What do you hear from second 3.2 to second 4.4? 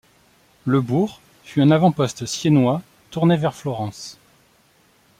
vers Florence.